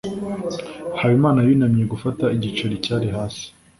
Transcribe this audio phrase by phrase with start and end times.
[0.99, 3.45] habimana yunamye gufata igiceri cyari hasi